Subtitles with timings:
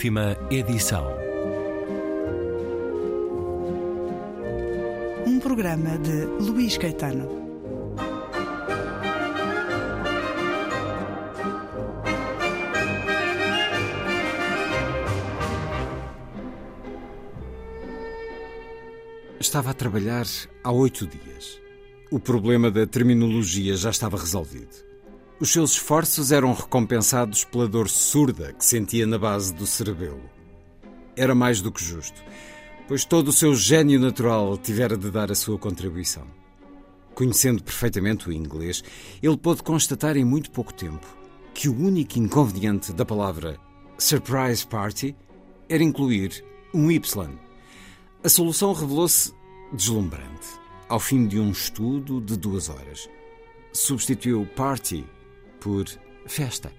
[0.00, 1.14] Última edição.
[5.26, 7.28] Um programa de Luís Caetano.
[19.38, 20.24] Estava a trabalhar
[20.64, 21.60] há oito dias.
[22.10, 24.89] O problema da terminologia já estava resolvido.
[25.40, 30.20] Os seus esforços eram recompensados pela dor surda que sentia na base do cerebelo.
[31.16, 32.22] Era mais do que justo,
[32.86, 36.26] pois todo o seu gênio natural tivera de dar a sua contribuição.
[37.14, 38.84] Conhecendo perfeitamente o inglês,
[39.22, 41.06] ele pôde constatar em muito pouco tempo
[41.54, 43.58] que o único inconveniente da palavra
[43.96, 45.16] surprise party
[45.70, 47.30] era incluir um Y.
[48.22, 49.32] A solução revelou-se
[49.72, 50.48] deslumbrante.
[50.86, 53.08] Ao fim de um estudo de duas horas,
[53.72, 55.06] substituiu party
[55.60, 55.86] por
[56.26, 56.72] festa.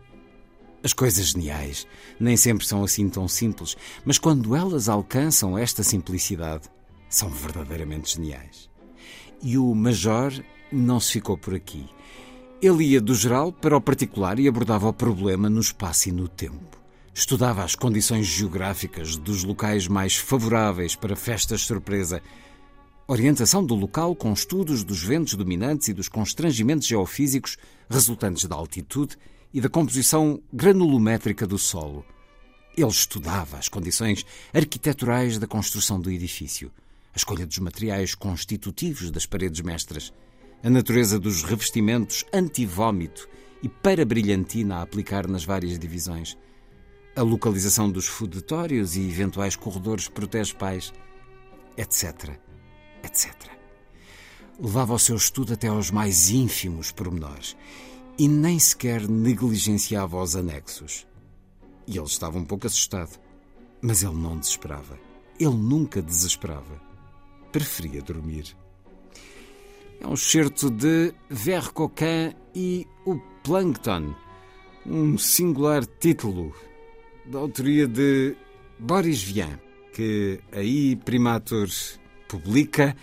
[0.83, 1.85] As coisas geniais
[2.19, 6.67] nem sempre são assim tão simples, mas quando elas alcançam esta simplicidade,
[7.07, 8.69] são verdadeiramente geniais.
[9.43, 10.33] E o Major
[10.71, 11.85] não se ficou por aqui.
[12.61, 16.27] Ele ia do geral para o particular e abordava o problema no espaço e no
[16.27, 16.79] tempo.
[17.13, 22.21] Estudava as condições geográficas dos locais mais favoráveis para festas surpresa
[23.11, 27.57] Orientação do local com estudos dos ventos dominantes e dos constrangimentos geofísicos
[27.89, 29.17] resultantes da altitude
[29.53, 32.05] e da composição granulométrica do solo.
[32.73, 36.71] Ele estudava as condições arquiteturais da construção do edifício,
[37.13, 40.13] a escolha dos materiais constitutivos das paredes mestras,
[40.63, 43.27] a natureza dos revestimentos anti-vômito
[43.61, 46.37] e para brilhantina a aplicar nas várias divisões,
[47.13, 50.93] a localização dos fudetórios e eventuais corredores protege-pais,
[51.75, 52.39] etc
[53.03, 53.33] etc.
[54.59, 57.55] Levava o seu estudo até aos mais ínfimos pormenores
[58.17, 61.07] e nem sequer negligenciava os anexos.
[61.87, 63.19] E ele estava um pouco assustado,
[63.81, 64.99] mas ele não desesperava.
[65.39, 66.79] Ele nunca desesperava.
[67.51, 68.55] Preferia dormir.
[69.99, 74.15] É um certo de Vercoquin e o Plankton,
[74.85, 76.53] um singular título
[77.25, 78.35] da autoria de
[78.79, 79.59] Boris Vian,
[79.93, 81.67] que aí Primator
[82.31, 82.95] publica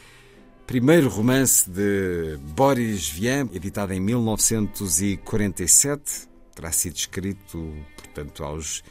[0.67, 6.27] primeiro romance de Boris Vian, editado em 1947.
[6.55, 8.83] Terá sido escrito, portanto, aos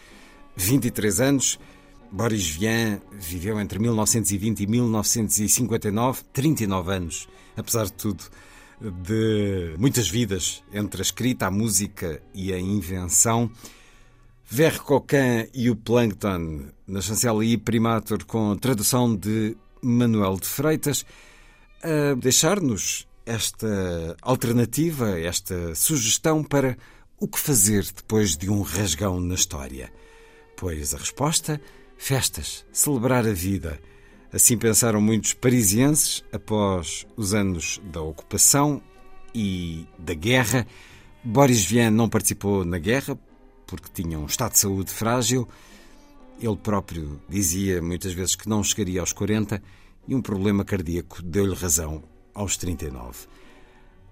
[0.56, 1.59] 23 anos.
[2.12, 8.24] Boris Vian viveu entre 1920 e 1959, 39 anos, apesar de tudo,
[8.80, 13.50] de muitas vidas entre a escrita, a música e a invenção.
[14.46, 21.05] Vercoquin e o Plankton, na chancela I Primator, com tradução de Manuel de Freitas,
[21.83, 26.77] a deixar-nos esta alternativa, esta sugestão para
[27.19, 29.91] o que fazer depois de um rasgão na história.
[30.55, 31.61] Pois a resposta:
[31.97, 33.79] festas, celebrar a vida.
[34.31, 38.81] Assim pensaram muitos parisienses após os anos da ocupação
[39.33, 40.67] e da guerra.
[41.23, 43.17] Boris Vian não participou na guerra
[43.65, 45.47] porque tinha um estado de saúde frágil
[46.40, 49.62] ele próprio dizia muitas vezes que não chegaria aos 40
[50.08, 52.03] e um problema cardíaco deu-lhe razão
[52.34, 53.28] aos 39.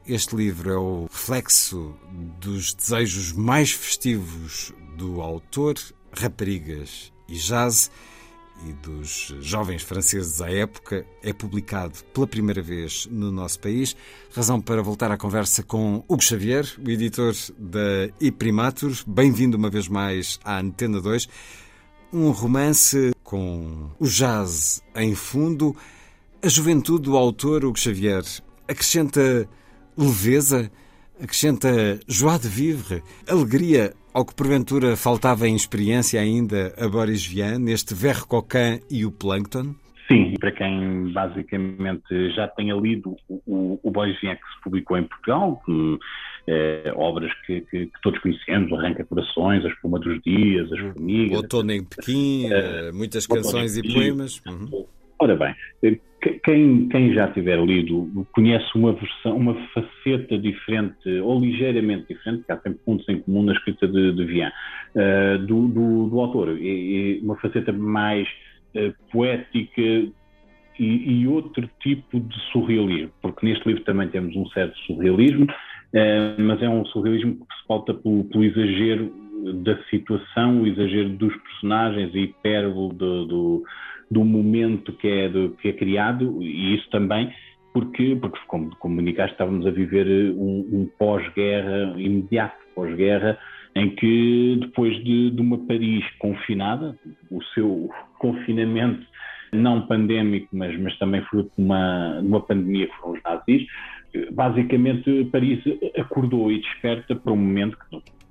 [0.08, 1.96] Este livro é o reflexo
[2.40, 5.76] dos desejos mais festivos do autor,
[6.12, 7.90] raparigas e jazz,
[8.68, 11.06] e dos jovens franceses à época.
[11.22, 13.96] É publicado pela primeira vez no nosso país.
[14.34, 18.94] Razão para voltar à conversa com Hugo Xavier, o editor da Iprimatur.
[19.06, 21.28] Bem-vindo uma vez mais à Antena 2
[22.14, 25.76] um romance com o jazz em fundo.
[26.44, 28.24] A juventude do autor, Hugo Xavier,
[28.68, 29.48] acrescenta
[29.98, 30.72] leveza,
[31.22, 37.60] acrescenta joie de vivre, alegria ao que porventura faltava em experiência ainda a Boris Vian,
[37.60, 39.76] neste Verre Coquin e o Plankton?
[40.08, 44.98] Sim, para quem basicamente já tenha lido o, o, o Boris Vian que se publicou
[44.98, 46.00] em Portugal, que,
[46.48, 51.38] é, obras que, que, que, todos conhecemos, Arranca Corações, A Espuma dos Dias, As Formigas.
[51.38, 54.42] Outono em Pequim, é, muitas canções e poemas.
[54.46, 54.86] Uhum.
[55.18, 55.56] Ora bem,
[56.44, 62.52] quem, quem, já tiver lido conhece uma versão, uma faceta diferente, ou ligeiramente diferente, que
[62.52, 64.52] há sempre pontos em comum na escrita de, de Vian,
[64.96, 66.58] uh, do, do, do, autor.
[66.60, 68.28] E, e uma faceta mais
[68.76, 69.82] uh, poética,
[70.78, 75.48] e, e, outro tipo de surrealismo, porque neste livro também temos um certo surrealismo,
[75.96, 79.12] eh, mas é um surrealismo que se pauta pelo, pelo, exagero
[79.64, 83.64] da situação, o exagero dos personagens, a hipérbole do, do,
[84.12, 87.34] do momento que é, do, que é criado, e isso também
[87.72, 93.38] porque, porque como, como indicaste, estávamos a viver um, um pós-guerra, imediato pós-guerra,
[93.76, 96.98] em que depois de, de uma Paris confinada,
[97.30, 99.06] o seu confinamento
[99.52, 103.66] não pandémico, mas, mas também fruto de uma, de uma pandemia que foram os nazis,
[104.32, 105.60] basicamente Paris
[105.98, 107.78] acordou e desperta para um momento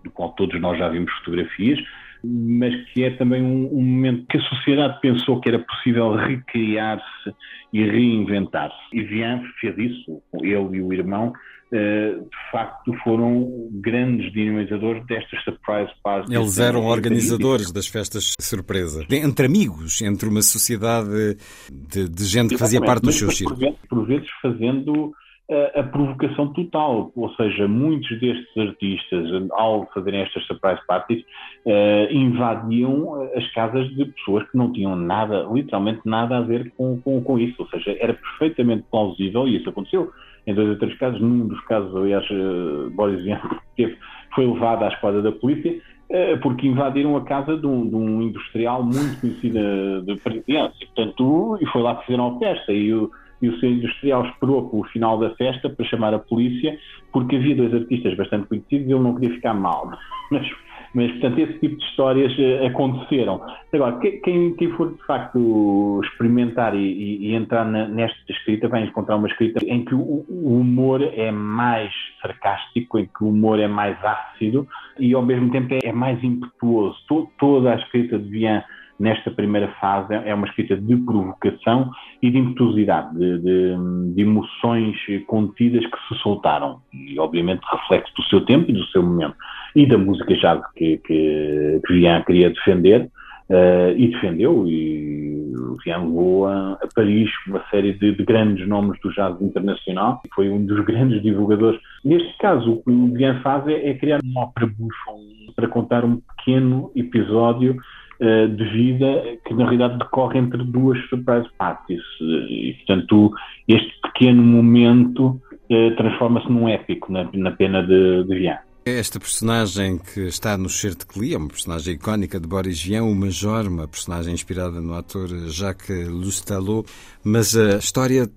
[0.05, 1.81] do qual todos nós já vimos fotografias,
[2.23, 7.35] mas que é também um, um, momento que a sociedade pensou que era possível recriar-se
[7.73, 8.77] e reinventar-se.
[8.93, 11.29] E Vian fez isso, ele e o irmão,
[11.73, 16.31] uh, de facto foram grandes dinamizadores destas surprise parties.
[16.31, 21.37] Eles eram organizadores das festas surpresa, entre amigos, entre uma sociedade
[21.71, 23.77] de, de gente que fazia parte dos seus círculos.
[23.89, 25.13] Por vezes fazendo
[25.51, 31.23] a, provocação total, ou seja, muitos destes artistas, ao fazerem estas surprise parties,
[31.67, 36.99] uh, invadiam as casas de pessoas que não tinham nada, literalmente nada a ver com,
[37.03, 40.11] com, com isso, ou seja, era perfeitamente plausível, e isso aconteceu
[40.47, 43.41] em dois ou três casos, num dos casos, aliás, uh, Boris Vian
[44.35, 48.23] foi levado à esquadra da polícia, uh, porque invadiram a casa de um, de um
[48.23, 53.11] industrial muito conhecido de presidência, portanto, e foi lá que fizeram a festa, e o
[53.45, 56.79] e o seu industrial esperou pelo final da festa para chamar a polícia,
[57.13, 59.93] porque havia dois artistas bastante conhecidos e ele não queria ficar mal.
[60.31, 60.51] Mas,
[60.95, 63.43] mas portanto, esse tipo de histórias uh, aconteceram.
[63.73, 68.85] Agora, quem, quem, for de facto experimentar e, e, e entrar na, nesta escrita, vai
[68.85, 71.93] encontrar uma escrita em que o, o, humor é mais
[72.23, 74.67] sarcástico, em que o humor é mais ácido
[74.99, 76.97] e ao mesmo tempo é, é mais impetuoso.
[77.39, 78.65] Toda a escrita de Vian
[78.99, 81.91] nesta primeira fase é uma escrita de provocação
[82.23, 84.97] e de impetuosidade, de, de, de, emoções
[85.27, 86.81] contidas que se soltaram.
[86.93, 89.35] E obviamente reflexo do seu tempo e do seu momento.
[89.75, 93.11] E da música jazz que, que, que Vian queria defender
[93.51, 94.67] uh, e defendeu.
[94.69, 95.53] E
[95.85, 100.21] Vian levou a, a, Paris uma série de, de, grandes nomes do jazz internacional.
[100.25, 101.81] E foi um dos grandes divulgadores.
[102.05, 106.05] Neste caso o que o Vian faz é, é criar uma ópera bufa para contar
[106.05, 107.77] um pequeno episódio
[108.21, 113.33] eh, de vida que na realidade decorre entre duas surprise parties e portanto
[113.67, 115.41] este pequeno momento
[115.71, 118.59] uh, transforma-se num épico na, na pena de, de Vian.
[118.87, 123.03] Esta personagem que está no Certo que Li é uma personagem icónica de Boris Vian,
[123.05, 126.87] o Major, uma personagem inspirada no ator Jacques Lustalot,
[127.25, 128.29] mas a história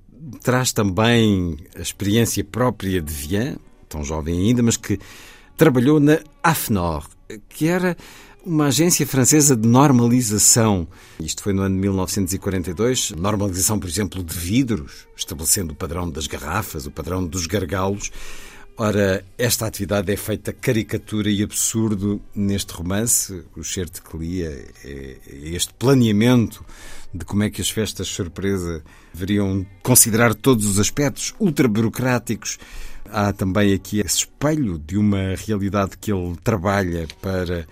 [0.44, 3.58] traz também a experiência própria de Vian,
[3.90, 4.98] tão jovem ainda, mas que
[5.58, 7.04] trabalhou na AFNOR,
[7.50, 7.98] que era
[8.48, 10.88] uma agência francesa de normalização.
[11.20, 13.12] Isto foi no ano de 1942.
[13.12, 18.10] Normalização, por exemplo, de vidros, estabelecendo o padrão das garrafas, o padrão dos gargalos.
[18.78, 23.44] Ora, esta atividade é feita caricatura e absurdo neste romance.
[23.56, 26.64] O certo que lia é, é este planeamento
[27.14, 28.82] de como é que as festas surpresa
[29.14, 32.58] deveriam considerar todos os aspectos ultra burocráticos.
[33.10, 37.68] Há também aqui esse espelho de uma realidade que ele trabalha para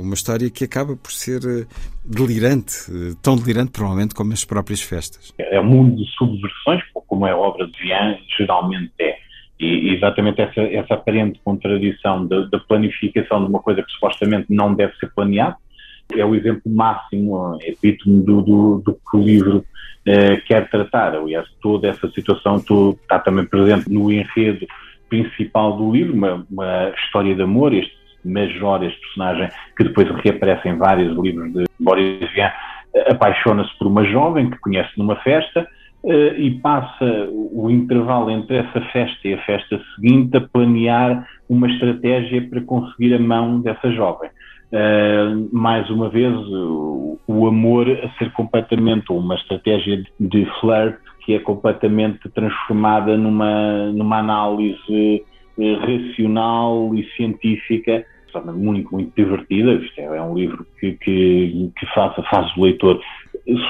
[0.00, 1.66] uma história que acaba por ser eh,
[2.04, 5.34] delirante, eh, tão delirante provavelmente como as próprias festas.
[5.38, 9.16] É um mundo de subversões, como é a obra de Vian, geralmente é.
[9.58, 14.94] E exatamente essa, essa aparente contradição da, planificação de uma coisa que supostamente não deve
[14.96, 15.56] ser planeada
[16.16, 19.64] é o exemplo máximo, epítome do, do, do que o livro
[20.06, 21.14] eh, quer tratar.
[21.14, 24.66] Aliás, toda essa situação está também presente no enredo
[25.08, 30.68] principal do livro, uma, uma história de amor, este Major, este personagem que depois reaparece
[30.68, 32.50] em vários livros de Boris Vian,
[33.08, 35.66] apaixona-se por uma jovem que conhece numa festa
[36.04, 41.68] uh, e passa o intervalo entre essa festa e a festa seguinte a planear uma
[41.68, 44.30] estratégia para conseguir a mão dessa jovem.
[44.72, 51.34] Uh, mais uma vez, o, o, amor a ser completamente uma estratégia de flirt que
[51.34, 55.22] é completamente transformada numa, numa análise eh,
[55.80, 58.04] racional e científica,
[58.54, 59.74] muito, muito divertida.
[59.74, 63.00] Isto é, é um livro que, que, que faz, faz o leitor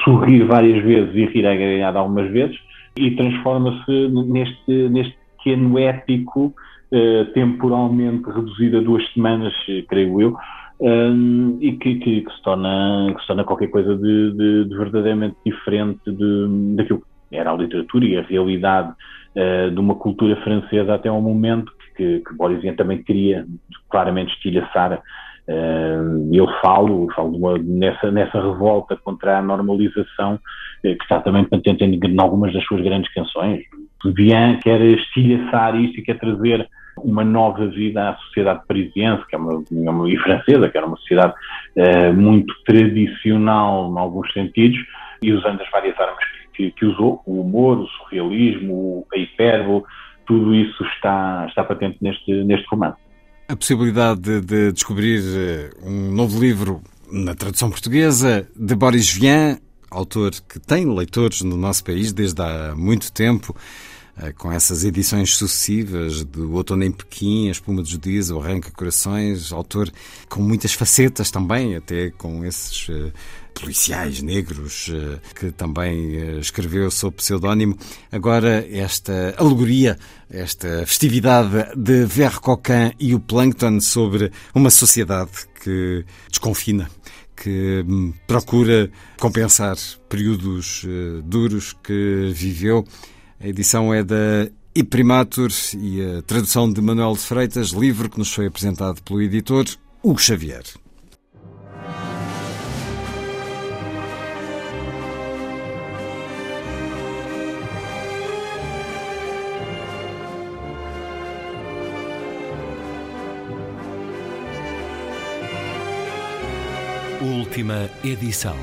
[0.03, 2.57] sorrir várias vezes e rir a algumas vezes
[2.97, 6.53] e transforma-se neste, neste pequeno épico,
[6.91, 9.53] uh, temporalmente reduzido a duas semanas,
[9.87, 10.37] creio eu,
[10.79, 14.77] um, e que, que, que, se torna, que se torna qualquer coisa de, de, de
[14.77, 18.91] verdadeiramente diferente de, daquilo que era a literatura e a realidade
[19.35, 23.45] uh, de uma cultura francesa até ao momento que, que Boris também queria
[23.89, 25.01] claramente estilhaçar.
[25.47, 30.39] Uh, eu falo, falo uma, nessa, nessa revolta contra a normalização uh,
[30.81, 33.63] que está também patente em, algumas das suas grandes canções.
[34.05, 36.67] Vian quer estilhaçar isto e quer trazer
[36.97, 40.97] uma nova vida à sociedade parisiense, que é uma, uma e francesa, que era uma
[40.97, 41.33] sociedade
[41.75, 44.79] uh, muito tradicional em alguns sentidos,
[45.21, 49.83] e usando as várias armas que, que usou, o humor, o surrealismo, a hipérbole,
[50.31, 52.97] tudo isso está, está patente neste, neste romance.
[53.49, 59.59] a possibilidade de, de descobrir eh, um novo livro na tradução portuguesa de Boris Vian,
[59.89, 63.53] autor que tem leitores no nosso país desde há muito tempo,
[64.37, 69.51] com essas edições sucessivas do Outono em Pequim, A Espuma dos Dias, O Arranca Corações,
[69.51, 69.91] autor
[70.29, 73.11] com muitas facetas também, até com esses uh,
[73.53, 77.77] policiais negros uh, que também escreveu sob pseudónimo.
[78.11, 79.97] Agora, esta alegoria,
[80.29, 85.31] esta festividade de Vercoquin e o Plankton sobre uma sociedade
[85.63, 86.89] que desconfina
[87.35, 89.75] que hum, procura compensar
[90.07, 90.85] períodos
[91.23, 92.85] duros que viveu.
[93.43, 98.31] A edição é da Iprimatur e a tradução de Manuel de Freitas, livro que nos
[98.31, 99.65] foi apresentado pelo editor
[100.03, 100.63] Hugo Xavier.
[117.19, 118.55] Última edição.